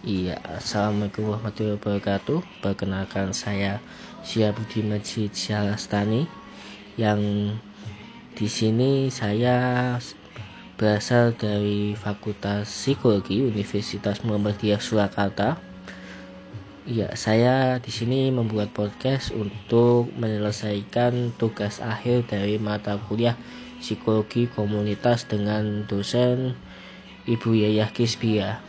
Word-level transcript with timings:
Iya, 0.00 0.40
Assalamualaikum 0.48 1.28
warahmatullahi 1.28 1.76
wabarakatuh. 1.76 2.40
Perkenalkan 2.64 3.36
saya 3.36 3.84
Syabudi 4.24 4.80
Majid 4.80 5.36
Syalastani 5.36 6.24
yang 6.96 7.20
di 8.32 8.48
sini 8.48 9.12
saya 9.12 10.00
berasal 10.80 11.36
dari 11.36 11.92
Fakultas 11.92 12.72
Psikologi 12.72 13.44
Universitas 13.44 14.24
Muhammadiyah 14.24 14.80
Surakarta. 14.80 15.60
Ya, 16.88 17.12
saya 17.12 17.76
di 17.84 17.92
sini 17.92 18.32
membuat 18.32 18.72
podcast 18.72 19.36
untuk 19.36 20.08
menyelesaikan 20.16 21.36
tugas 21.36 21.76
akhir 21.84 22.24
dari 22.24 22.56
mata 22.56 22.96
kuliah 23.04 23.36
Psikologi 23.84 24.48
Komunitas 24.48 25.28
dengan 25.28 25.84
dosen 25.84 26.56
Ibu 27.28 27.52
Yayah 27.52 27.92
Kisbia. 27.92 28.64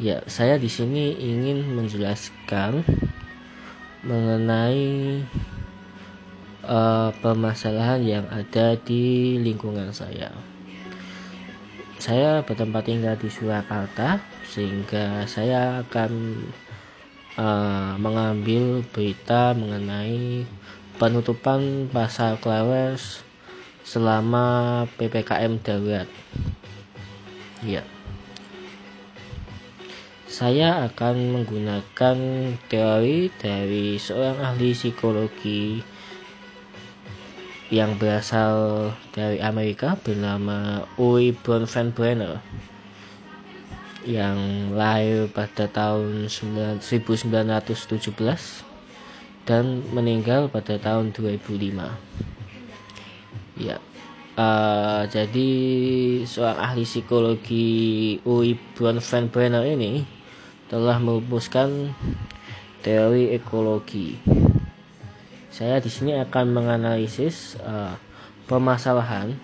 Ya, 0.00 0.24
saya 0.32 0.56
di 0.56 0.72
sini 0.72 1.12
ingin 1.12 1.76
menjelaskan 1.76 2.88
mengenai 4.00 5.20
uh, 6.64 7.12
permasalahan 7.20 8.00
yang 8.08 8.24
ada 8.32 8.80
di 8.80 9.36
lingkungan 9.36 9.92
saya. 9.92 10.32
Saya 12.00 12.40
bertempat 12.40 12.88
tinggal 12.88 13.20
di 13.20 13.28
Surakarta, 13.28 14.24
sehingga 14.48 15.28
saya 15.28 15.84
akan 15.84 16.12
uh, 17.36 18.00
mengambil 18.00 18.80
berita 18.96 19.52
mengenai 19.52 20.48
penutupan 20.96 21.92
pasar 21.92 22.40
Klewes 22.40 23.20
selama 23.84 24.88
PPKM 24.96 25.60
darurat. 25.60 26.08
Ya 27.60 27.84
saya 30.40 30.88
akan 30.88 31.36
menggunakan 31.36 32.16
teori 32.72 33.28
dari 33.36 34.00
seorang 34.00 34.40
ahli 34.40 34.72
psikologi 34.72 35.84
yang 37.68 38.00
berasal 38.00 38.88
dari 39.12 39.36
Amerika 39.44 40.00
bernama 40.00 40.88
Uri 40.96 41.36
Bronfenbrenner 41.36 42.40
yang 44.08 44.72
lahir 44.72 45.28
pada 45.28 45.68
tahun 45.68 46.32
1917 46.32 46.88
dan 49.44 49.84
meninggal 49.92 50.48
pada 50.48 50.80
tahun 50.80 51.12
2005. 51.20 51.84
Ya, 53.60 53.76
uh, 54.40 55.04
jadi 55.04 55.52
seorang 56.24 56.58
ahli 56.64 56.88
psikologi 56.88 58.16
Uri 58.24 58.56
Bronfenbrenner 58.72 59.68
ini 59.68 60.19
telah 60.70 61.02
merumuskan 61.02 61.90
teori 62.86 63.34
ekologi. 63.34 64.14
Saya 65.50 65.82
di 65.82 65.90
sini 65.90 66.14
akan 66.14 66.54
menganalisis 66.54 67.58
uh, 67.58 67.98
permasalahan 68.46 69.34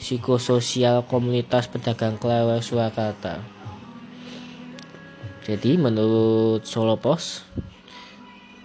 psikososial 0.00 1.04
komunitas 1.04 1.68
pedagang 1.68 2.16
kelewar 2.16 2.64
Surakarta. 2.64 3.44
Jadi 5.44 5.76
menurut 5.76 6.64
Solo 6.64 6.96
Pos 6.96 7.44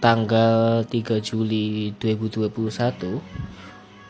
tanggal 0.00 0.88
3 0.88 1.20
Juli 1.20 1.92
2021 2.00 2.48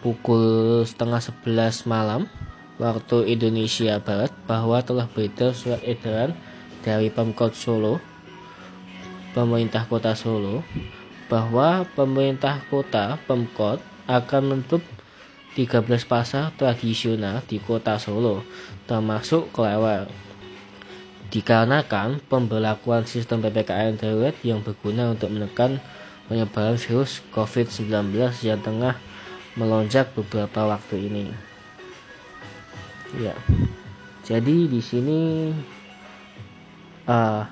pukul 0.07 0.47
setengah 0.87 1.19
11 1.19 1.91
malam 1.91 2.31
waktu 2.79 3.35
Indonesia 3.35 3.99
Barat 3.99 4.31
bahwa 4.47 4.79
telah 4.85 5.11
beredar 5.11 5.57
surat 5.57 5.83
edaran 5.83 6.37
dari 6.87 7.11
Pemkot 7.11 7.59
Solo, 7.59 7.99
pemerintah 9.35 9.91
kota 9.91 10.15
Solo, 10.15 10.63
bahwa 11.27 11.83
pemerintah 11.99 12.63
kota 12.71 13.19
Pemkot 13.27 13.83
akan 14.07 14.43
menutup 14.55 14.87
13 15.59 15.83
pasar 16.07 16.55
tradisional 16.55 17.43
di 17.51 17.59
kota 17.59 17.99
Solo, 17.99 18.47
termasuk 18.87 19.51
Kelewar. 19.51 20.07
Dikarenakan 21.27 22.23
pemberlakuan 22.31 23.03
sistem 23.03 23.43
PPKM 23.43 23.99
darurat 23.99 24.37
yang 24.47 24.63
berguna 24.63 25.11
untuk 25.11 25.35
menekan 25.35 25.83
penyebaran 26.31 26.79
virus 26.79 27.19
COVID-19 27.35 28.15
yang 28.47 28.63
tengah 28.63 28.95
melonjak 29.59 30.07
beberapa 30.15 30.71
waktu 30.71 31.11
ini. 31.11 31.27
Ya. 33.19 33.35
Jadi 34.23 34.71
di 34.71 34.79
sini 34.83 35.51
uh, 37.07 37.47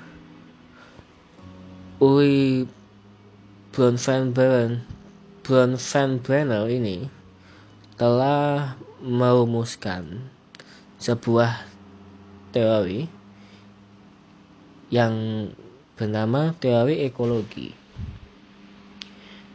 Uri 2.03 2.67
Bronfenbrenner 3.71 4.83
Bronfenbrenner 5.43 6.67
ini 6.67 7.07
telah 7.95 8.75
merumuskan 8.99 10.27
sebuah 10.99 11.63
teori 12.51 13.07
yang 14.91 15.47
bernama 15.95 16.51
teori 16.59 17.07
ekologi. 17.07 17.71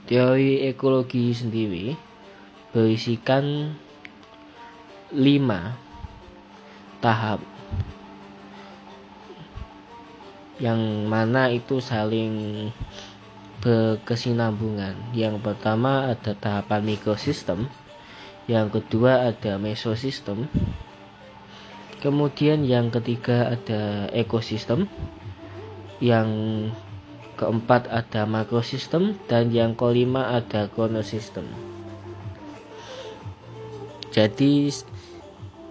Teori 0.09 0.65
ekologi 0.67 1.37
sendiri 1.37 1.95
berisikan 2.73 3.75
lima 5.11 5.75
tahap 7.03 7.43
yang 10.61 11.09
mana 11.09 11.49
itu 11.49 11.81
saling 11.81 12.69
berkesinambungan. 13.65 14.97
Yang 15.17 15.41
pertama 15.41 16.13
ada 16.13 16.37
tahapan 16.37 16.85
mikrosistem, 16.85 17.69
yang 18.49 18.69
kedua 18.69 19.33
ada 19.33 19.57
mesosistem, 19.57 20.49
kemudian 22.05 22.65
yang 22.65 22.89
ketiga 22.93 23.57
ada 23.57 24.09
ekosistem, 24.13 24.89
yang 26.01 26.29
keempat 27.37 27.89
ada 27.89 28.29
makrosistem, 28.29 29.17
dan 29.29 29.49
yang 29.53 29.73
kelima 29.77 30.37
ada 30.37 30.69
kronosistem. 30.69 31.49
Jadi 34.11 34.69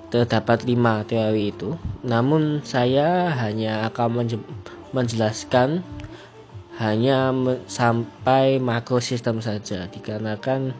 terdapat 0.09 0.65
lima 0.65 1.05
teori 1.05 1.53
itu, 1.53 1.77
namun 2.01 2.65
saya 2.65 3.29
hanya 3.35 3.85
akan 3.89 4.25
menjelaskan 4.91 5.83
hanya 6.79 7.35
sampai 7.67 8.57
makrosistem 8.63 9.43
saja. 9.43 9.91
Dikarenakan 9.91 10.71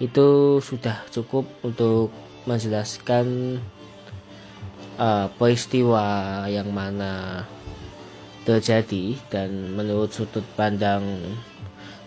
itu 0.00 0.58
sudah 0.64 1.04
cukup 1.12 1.44
untuk 1.60 2.08
menjelaskan 2.48 3.60
uh, 4.96 5.28
peristiwa 5.36 6.48
yang 6.48 6.72
mana 6.72 7.44
terjadi 8.48 9.20
dan 9.28 9.76
menurut 9.76 10.08
sudut 10.16 10.42
pandang 10.56 11.04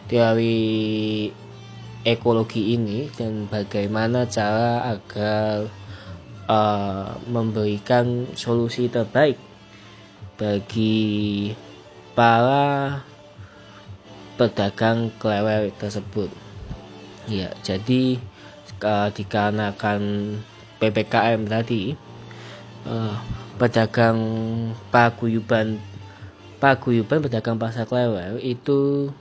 teori 0.10 1.30
ekologi 2.04 2.74
ini 2.76 3.08
dan 3.14 3.46
bagaimana 3.46 4.26
cara 4.26 4.98
agar 4.98 5.70
uh, 6.50 7.14
memberikan 7.30 8.26
solusi 8.34 8.90
terbaik 8.90 9.53
bagi 10.38 11.54
para 12.18 13.02
pedagang 14.38 15.14
kelewer 15.22 15.70
tersebut. 15.78 16.30
Ya, 17.30 17.56
jadi 17.64 18.20
uh, 18.84 19.10
dikarenakan 19.14 20.02
PPKM 20.84 21.48
tadi 21.48 21.96
uh, 22.84 23.16
pedagang 23.56 24.20
paguyuban 24.92 25.80
paguyuban 26.60 27.24
pedagang 27.24 27.56
pasar 27.56 27.88
kelewer 27.88 28.40
itu 28.44 29.12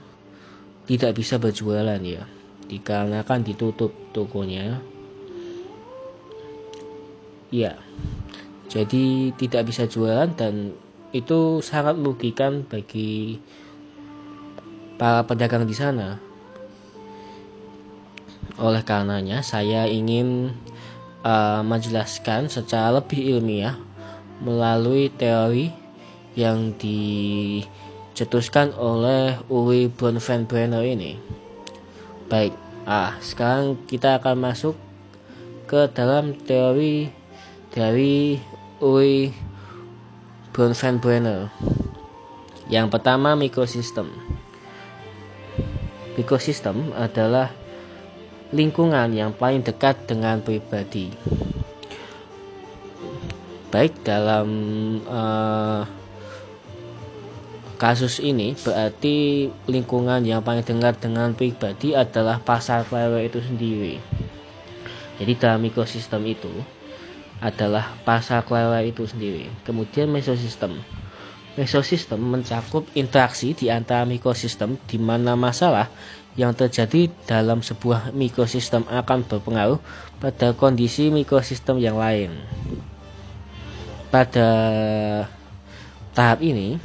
tidak 0.83 1.15
bisa 1.15 1.39
berjualan 1.39 1.99
ya 2.03 2.27
dikarenakan 2.67 3.47
ditutup 3.47 3.91
tokonya 4.11 4.83
ya 7.53 7.77
jadi 8.67 9.31
tidak 9.37 9.69
bisa 9.69 9.85
jualan 9.85 10.33
dan 10.33 10.73
itu 11.13 11.61
sangat 11.61 11.93
merugikan 11.93 12.65
bagi 12.65 13.37
para 14.97 15.21
pedagang 15.29 15.69
di 15.69 15.77
sana. 15.77 16.17
Oleh 18.57 18.81
karenanya, 18.81 19.45
saya 19.45 19.85
ingin 19.85 20.53
uh, 21.21 21.61
menjelaskan 21.61 22.49
secara 22.49 22.97
lebih 22.97 23.37
ilmiah 23.37 23.77
melalui 24.41 25.13
teori 25.13 25.69
yang 26.33 26.73
dicetuskan 26.81 28.73
oleh 28.73 29.37
Uri 29.53 29.89
Bronfenbrenner 29.93 30.81
ini. 30.81 31.17
Baik, 32.25 32.57
ah 32.89 33.13
sekarang 33.21 33.77
kita 33.85 34.17
akan 34.17 34.41
masuk 34.41 34.73
ke 35.69 35.85
dalam 35.93 36.33
teori 36.41 37.09
dari 37.69 38.41
Uri 38.81 39.52
Bronfenbrenner. 40.53 41.49
Yang 42.69 42.87
pertama 42.93 43.33
mikrosistem. 43.33 44.13
Mikrosistem 46.13 46.93
adalah 46.93 47.49
lingkungan 48.53 49.09
yang 49.17 49.33
paling 49.33 49.65
dekat 49.65 50.05
dengan 50.05 50.45
pribadi. 50.45 51.09
Baik 53.73 54.05
dalam 54.05 54.47
uh, 55.09 55.89
kasus 57.81 58.21
ini 58.21 58.53
berarti 58.53 59.49
lingkungan 59.65 60.21
yang 60.21 60.45
paling 60.45 60.61
dekat 60.61 61.01
dengan 61.01 61.33
pribadi 61.33 61.97
adalah 61.97 62.37
pasar 62.37 62.85
klewer 62.85 63.25
itu 63.25 63.41
sendiri. 63.41 63.97
Jadi 65.17 65.33
dalam 65.33 65.65
mikrosistem 65.65 66.21
itu 66.29 66.53
adalah 67.43 67.91
pasar 68.07 68.47
klewer 68.47 68.87
itu 68.87 69.03
sendiri. 69.03 69.51
Kemudian 69.67 70.07
mesosistem. 70.07 70.79
Mesosistem 71.59 72.17
mencakup 72.23 72.87
interaksi 72.95 73.51
di 73.51 73.67
antara 73.67 74.07
mikrosistem 74.07 74.79
di 74.87 74.95
mana 74.95 75.35
masalah 75.35 75.91
yang 76.39 76.55
terjadi 76.55 77.11
dalam 77.27 77.61
sebuah 77.61 78.15
mikrosistem 78.15 78.87
akan 78.87 79.27
berpengaruh 79.27 79.77
pada 80.17 80.55
kondisi 80.55 81.11
mikrosistem 81.11 81.77
yang 81.77 81.99
lain. 81.99 82.33
Pada 84.09 84.49
tahap 86.15 86.39
ini, 86.41 86.79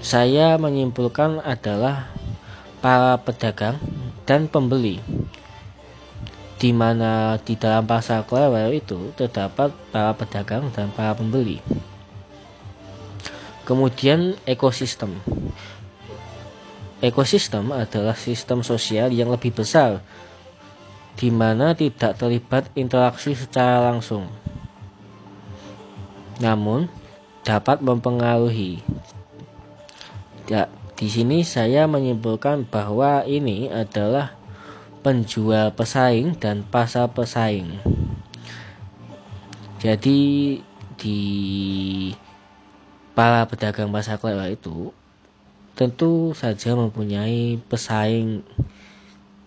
saya 0.00 0.58
menyimpulkan 0.58 1.44
adalah 1.44 2.10
para 2.80 3.20
pedagang 3.20 3.78
dan 4.26 4.50
pembeli 4.50 4.98
di 6.56 6.72
mana 6.72 7.36
di 7.36 7.52
dalam 7.52 7.84
pasar 7.84 8.24
klewer 8.24 8.72
itu 8.72 9.12
terdapat 9.12 9.76
para 9.92 10.16
pedagang 10.16 10.72
dan 10.72 10.88
para 10.88 11.12
pembeli. 11.12 11.60
Kemudian 13.68 14.38
ekosistem. 14.48 15.20
Ekosistem 17.04 17.76
adalah 17.76 18.16
sistem 18.16 18.64
sosial 18.64 19.12
yang 19.12 19.28
lebih 19.28 19.52
besar 19.52 20.00
di 21.16 21.28
mana 21.32 21.76
tidak 21.76 22.16
terlibat 22.16 22.72
interaksi 22.76 23.36
secara 23.36 23.92
langsung. 23.92 24.28
Namun 26.40 26.88
dapat 27.44 27.80
mempengaruhi. 27.84 28.80
Ya, 30.46 30.68
di 30.96 31.08
sini 31.08 31.44
saya 31.44 31.84
menyimpulkan 31.84 32.68
bahwa 32.68 33.24
ini 33.28 33.68
adalah 33.68 34.36
penjual 35.06 35.70
pesaing 35.70 36.34
dan 36.34 36.66
pasar 36.66 37.06
pesaing. 37.14 37.78
Jadi 39.78 40.58
di 40.98 41.20
para 43.14 43.46
pedagang 43.46 43.94
pasar 43.94 44.18
klewer 44.18 44.50
itu 44.50 44.90
tentu 45.78 46.34
saja 46.34 46.74
mempunyai 46.74 47.54
pesaing 47.70 48.42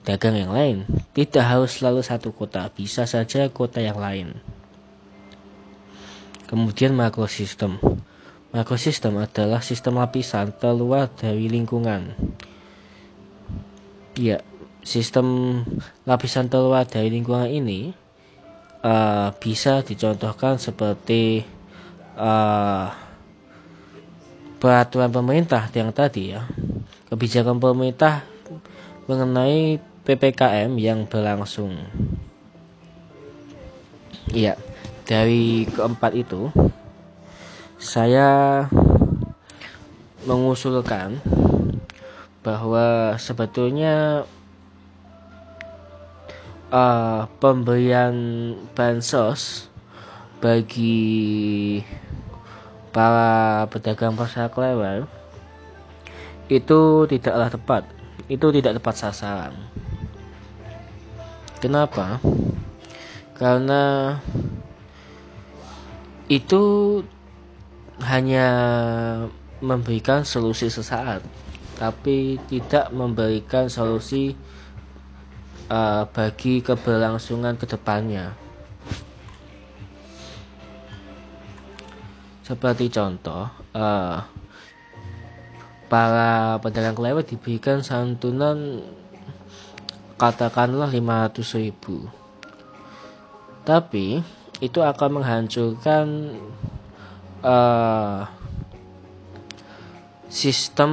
dagang 0.07 0.39
yang 0.39 0.55
lain. 0.55 0.87
Tidak 1.11 1.43
harus 1.43 1.75
selalu 1.75 2.07
satu 2.07 2.31
kota, 2.31 2.71
bisa 2.71 3.03
saja 3.03 3.51
kota 3.51 3.83
yang 3.83 3.99
lain. 3.99 4.39
Kemudian 6.47 6.95
makrosistem. 6.95 7.83
Makrosistem 8.55 9.19
adalah 9.19 9.59
sistem 9.59 9.99
lapisan 9.99 10.55
terluar 10.55 11.11
dari 11.19 11.51
lingkungan. 11.51 12.15
Ya, 14.15 14.39
sistem 14.83 15.59
lapisan 16.07 16.47
terluar 16.47 16.87
dari 16.87 17.11
lingkungan 17.11 17.51
ini 17.51 17.91
uh, 18.83 19.31
bisa 19.37 19.83
dicontohkan 19.83 20.57
seperti 20.57 21.43
uh, 22.15 22.91
peraturan 24.59 25.11
pemerintah 25.11 25.67
yang 25.71 25.91
tadi 25.91 26.35
ya. 26.35 26.47
Kebijakan 27.09 27.57
pemerintah 27.57 28.21
mengenai 29.09 29.81
PPKM 30.05 30.71
yang 30.77 31.09
berlangsung. 31.09 31.73
Iya 34.29 34.57
dari 35.09 35.65
keempat 35.65 36.13
itu 36.13 36.53
saya 37.81 38.61
mengusulkan 40.29 41.17
bahwa 42.45 43.17
sebetulnya 43.17 44.29
uh, 46.73 47.25
pemberian 47.41 48.15
bansos 48.77 49.69
bagi 50.39 51.81
para 52.89 53.67
pedagang 53.69 54.15
pasar 54.17 54.49
klewer 54.49 55.05
itu 56.49 57.05
tidaklah 57.05 57.49
tepat. 57.53 57.83
Itu 58.29 58.49
tidak 58.49 58.81
tepat 58.81 58.95
sasaran. 58.97 59.53
Kenapa? 61.61 62.17
Karena 63.37 64.15
itu 66.29 66.63
hanya 68.05 68.47
memberikan 69.59 70.23
solusi 70.23 70.71
sesaat 70.71 71.25
tapi 71.79 72.35
tidak 72.51 72.91
memberikan 72.91 73.71
solusi 73.71 74.35
bagi 76.09 76.65
keberlangsungan 76.65 77.61
ke 77.61 77.69
depannya 77.69 78.33
Seperti 82.49 82.89
contoh, 82.89 83.45
uh, 83.77 84.25
para 85.85 86.57
pedagang 86.65 86.97
kelewat 86.97 87.29
diberikan 87.29 87.85
santunan 87.85 88.81
katakanlah 90.17 90.89
500 90.89 91.45
ribu. 91.61 92.09
Tapi 93.61 94.25
itu 94.65 94.81
akan 94.81 95.21
menghancurkan 95.21 96.05
uh, 97.45 98.25
sistem 100.25 100.91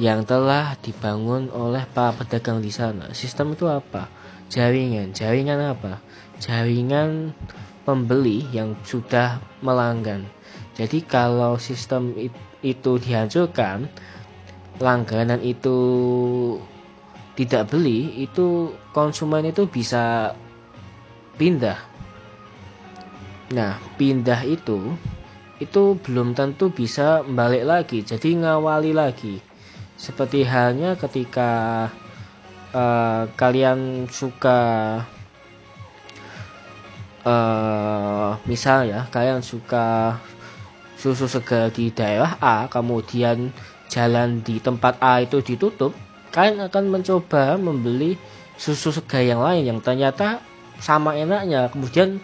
yang 0.00 0.24
telah 0.24 0.80
dibangun 0.80 1.52
oleh 1.52 1.84
para 1.84 2.16
pedagang 2.16 2.64
di 2.64 2.72
sana. 2.72 3.12
Sistem 3.12 3.52
itu 3.52 3.68
apa? 3.68 4.08
Jaringan. 4.48 5.12
Jaringan 5.12 5.60
apa? 5.76 6.00
Jaringan 6.40 7.36
pembeli 7.84 8.48
yang 8.48 8.80
sudah 8.80 9.44
melanggan. 9.60 10.24
Jadi 10.72 11.04
kalau 11.04 11.60
sistem 11.60 12.16
itu 12.64 12.96
dihancurkan, 12.96 13.92
langganan 14.80 15.44
itu 15.44 15.76
tidak 17.36 17.68
beli, 17.68 18.24
itu 18.24 18.72
konsumen 18.96 19.52
itu 19.52 19.68
bisa 19.68 20.32
pindah. 21.36 21.76
Nah, 23.52 23.76
pindah 24.00 24.48
itu 24.48 24.96
itu 25.60 26.00
belum 26.00 26.32
tentu 26.32 26.72
bisa 26.72 27.20
balik 27.20 27.68
lagi, 27.68 28.00
jadi 28.00 28.32
ngawali 28.40 28.96
lagi. 28.96 29.49
Seperti 30.00 30.48
halnya 30.48 30.96
ketika 30.96 31.50
uh, 32.72 33.28
kalian 33.36 34.08
suka 34.08 34.60
uh, 37.28 38.40
misal 38.48 38.88
ya 38.88 39.04
kalian 39.12 39.44
suka 39.44 40.16
susu 40.96 41.28
segar 41.28 41.68
di 41.68 41.92
daerah 41.92 42.40
A 42.40 42.68
kemudian 42.72 43.52
jalan 43.92 44.40
di 44.40 44.56
tempat 44.56 44.96
A 45.04 45.20
itu 45.20 45.44
ditutup 45.44 45.92
kalian 46.32 46.64
akan 46.64 46.84
mencoba 46.88 47.60
membeli 47.60 48.16
susu 48.56 48.94
segar 48.94 49.20
yang 49.20 49.42
lain 49.42 49.68
yang 49.68 49.80
ternyata 49.84 50.40
sama 50.80 51.16
enaknya. 51.16 51.68
Kemudian 51.68 52.20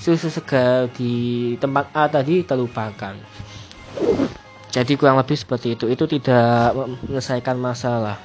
susu 0.00 0.32
segar 0.32 0.88
di 0.96 1.54
tempat 1.60 1.92
A 1.92 2.08
tadi 2.08 2.40
terlupakan 2.40 3.16
jadi 4.70 4.92
kurang 4.94 5.18
lebih 5.18 5.34
seperti 5.34 5.74
itu 5.74 5.90
itu 5.90 6.06
tidak 6.06 6.74
menyelesaikan 7.04 7.58
masalah 7.58 8.18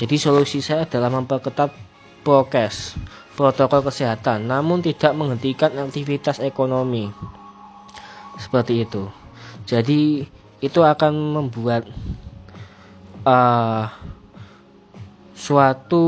jadi 0.00 0.16
solusi 0.16 0.64
saya 0.64 0.88
adalah 0.88 1.12
memperketat 1.12 1.70
prokes 2.24 2.96
protokol 3.40 3.80
kesehatan, 3.88 4.52
namun 4.52 4.84
tidak 4.84 5.16
menghentikan 5.16 5.72
aktivitas 5.80 6.44
ekonomi. 6.44 7.08
Seperti 8.36 8.84
itu. 8.84 9.08
Jadi 9.64 10.28
itu 10.60 10.80
akan 10.84 11.40
membuat 11.40 11.88
uh, 13.24 13.88
suatu 15.32 16.04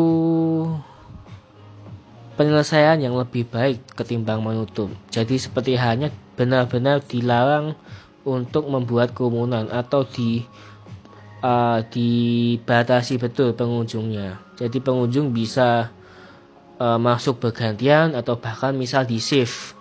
penyelesaian 2.36 3.00
yang 3.00 3.16
lebih 3.16 3.48
baik 3.48 3.80
ketimbang 3.96 4.44
menutup. 4.44 4.92
Jadi 5.08 5.40
seperti 5.40 5.80
hanya 5.80 6.12
benar-benar 6.36 7.00
dilarang 7.00 7.76
untuk 8.22 8.70
membuat 8.70 9.14
kerumunan 9.14 9.66
atau 9.70 10.06
di 10.06 10.46
uh, 11.42 11.82
dibatasi 11.82 13.18
betul 13.18 13.52
pengunjungnya. 13.52 14.38
Jadi 14.56 14.78
pengunjung 14.78 15.34
bisa 15.34 15.90
uh, 16.78 16.98
masuk 16.98 17.42
bergantian 17.42 18.14
atau 18.14 18.38
bahkan 18.38 18.72
misal 18.78 19.02
di 19.04 19.18
shift. 19.18 19.74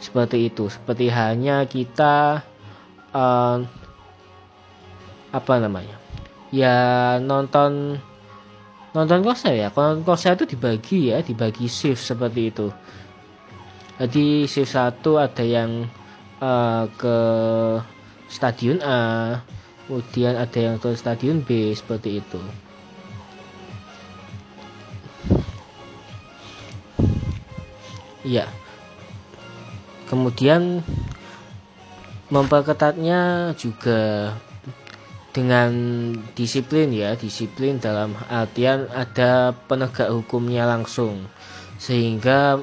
Seperti 0.00 0.48
itu. 0.48 0.68
Seperti 0.72 1.08
hanya 1.12 1.64
kita 1.68 2.44
uh, 3.12 3.58
apa 5.34 5.54
namanya 5.58 5.98
ya 6.54 7.18
nonton 7.18 7.98
nonton 8.94 9.20
konser 9.26 9.58
ya. 9.58 9.68
Kalau 9.74 9.98
konser 10.06 10.38
itu 10.38 10.46
dibagi 10.46 11.10
ya 11.10 11.20
dibagi 11.20 11.66
shift 11.66 12.00
seperti 12.00 12.54
itu. 12.54 12.70
Jadi 13.98 14.46
shift 14.46 14.74
satu 14.74 15.18
ada 15.18 15.42
yang 15.42 15.90
uh, 16.44 16.84
ke 17.00 17.16
stadion 18.28 18.84
A 18.84 19.00
kemudian 19.84 20.36
ada 20.36 20.58
yang 20.60 20.76
ke 20.76 20.92
stadion 20.92 21.40
B 21.40 21.72
seperti 21.72 22.20
itu. 22.20 22.40
Ya 28.24 28.48
kemudian 30.08 30.84
memperketatnya 32.28 33.52
juga 33.56 34.32
dengan 35.34 35.74
disiplin 36.38 36.94
ya 36.94 37.18
disiplin 37.18 37.82
dalam 37.82 38.14
artian 38.30 38.86
ada 38.94 39.52
penegak 39.66 40.08
hukumnya 40.08 40.64
langsung. 40.64 41.26
Sehingga 41.76 42.62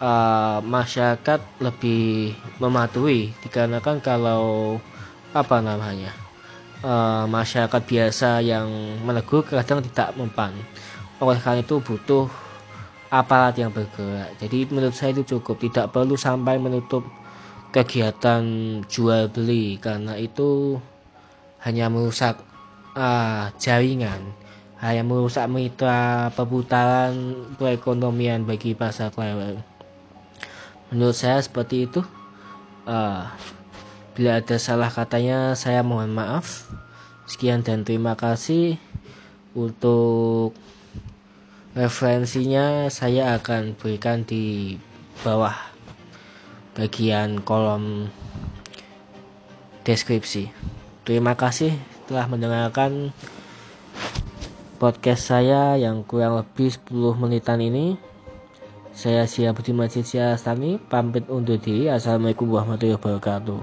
uh, 0.00 0.58
masyarakat 0.64 1.40
lebih 1.60 2.34
mematuhi 2.58 3.36
dikarenakan 3.44 4.00
kalau 4.02 4.76
apa 5.30 5.62
namanya 5.62 6.10
uh, 6.82 7.24
masyarakat 7.28 7.82
biasa 7.84 8.40
yang 8.42 8.68
menegur 9.04 9.44
kadang 9.44 9.84
tidak 9.84 10.16
mempan. 10.16 10.52
Oleh 11.20 11.36
karena 11.36 11.60
itu 11.60 11.78
butuh 11.84 12.26
aparat 13.12 13.58
yang 13.60 13.70
bergerak. 13.74 14.32
Jadi 14.40 14.70
menurut 14.72 14.96
saya 14.96 15.12
itu 15.12 15.36
cukup. 15.36 15.60
Tidak 15.60 15.92
perlu 15.92 16.16
sampai 16.16 16.56
menutup 16.56 17.04
kegiatan 17.70 18.42
jual 18.88 19.30
beli 19.30 19.78
karena 19.78 20.18
itu 20.18 20.80
hanya 21.60 21.92
merusak 21.92 22.40
uh, 22.96 23.52
jaringan, 23.60 24.32
hanya 24.80 25.04
merusak 25.04 25.46
mitra 25.46 26.32
perputaran 26.32 27.46
perekonomian 27.60 28.48
bagi 28.48 28.72
pasar 28.72 29.12
klewer. 29.12 29.69
Menurut 30.90 31.14
saya 31.14 31.38
seperti 31.38 31.86
itu. 31.86 32.02
Uh, 32.84 33.26
bila 34.18 34.42
ada 34.42 34.58
salah 34.58 34.90
katanya, 34.90 35.54
saya 35.54 35.86
mohon 35.86 36.10
maaf. 36.10 36.66
Sekian 37.30 37.62
dan 37.62 37.86
terima 37.86 38.18
kasih 38.18 38.74
untuk 39.54 40.52
referensinya 41.78 42.90
saya 42.90 43.38
akan 43.38 43.78
berikan 43.78 44.26
di 44.26 44.74
bawah 45.22 45.54
bagian 46.74 47.38
kolom 47.42 48.10
deskripsi. 49.86 50.50
Terima 51.06 51.38
kasih 51.38 51.74
telah 52.10 52.26
mendengarkan 52.26 53.14
podcast 54.82 55.30
saya 55.30 55.78
yang 55.78 56.02
kurang 56.02 56.42
lebih 56.42 56.74
10 56.74 57.14
menitan 57.20 57.62
ini. 57.62 58.09
Saya 58.90 59.22
Sia 59.30 59.54
Budi 59.54 59.70
Majid 59.70 60.02
Siastani, 60.02 60.74
pamit 60.74 61.30
undur 61.30 61.62
diri. 61.62 61.86
Assalamualaikum 61.86 62.50
warahmatullahi 62.50 62.98
wabarakatuh. 62.98 63.60